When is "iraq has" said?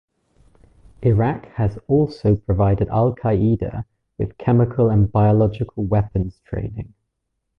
1.03-1.77